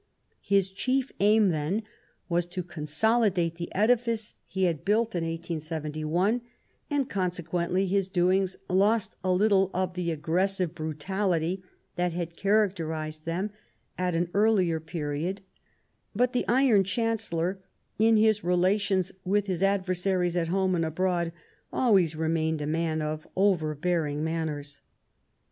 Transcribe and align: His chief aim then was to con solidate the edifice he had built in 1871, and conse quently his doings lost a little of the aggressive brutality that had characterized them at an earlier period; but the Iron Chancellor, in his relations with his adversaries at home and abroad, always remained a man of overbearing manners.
His 0.41 0.71
chief 0.71 1.11
aim 1.19 1.49
then 1.49 1.83
was 2.27 2.47
to 2.47 2.63
con 2.63 2.85
solidate 2.87 3.57
the 3.57 3.71
edifice 3.75 4.33
he 4.47 4.63
had 4.63 4.83
built 4.83 5.13
in 5.13 5.23
1871, 5.23 6.41
and 6.89 7.07
conse 7.07 7.39
quently 7.43 7.87
his 7.87 8.09
doings 8.09 8.57
lost 8.67 9.15
a 9.23 9.31
little 9.31 9.69
of 9.75 9.93
the 9.93 10.09
aggressive 10.09 10.73
brutality 10.73 11.61
that 11.97 12.13
had 12.13 12.35
characterized 12.35 13.25
them 13.25 13.51
at 13.95 14.15
an 14.15 14.31
earlier 14.33 14.79
period; 14.79 15.41
but 16.15 16.33
the 16.33 16.47
Iron 16.47 16.83
Chancellor, 16.83 17.59
in 17.99 18.17
his 18.17 18.43
relations 18.43 19.11
with 19.23 19.45
his 19.45 19.61
adversaries 19.61 20.35
at 20.35 20.47
home 20.47 20.73
and 20.73 20.83
abroad, 20.83 21.31
always 21.71 22.15
remained 22.15 22.59
a 22.63 22.65
man 22.65 23.03
of 23.03 23.27
overbearing 23.37 24.23
manners. 24.23 24.81